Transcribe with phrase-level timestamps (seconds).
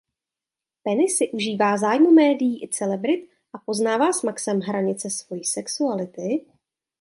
[0.83, 6.45] Penny si užívá zájmu médií i celebrit a poznává s Maxem hranice svojí sexuality.